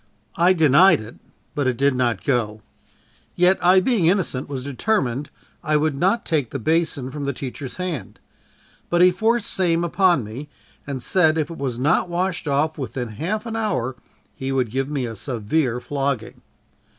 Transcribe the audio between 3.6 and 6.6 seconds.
I being innocent, was determined I would not take the